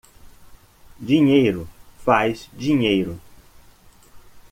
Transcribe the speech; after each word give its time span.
Dinheiro 0.99 1.67
faz 2.03 2.49
dinheiro 2.53 3.19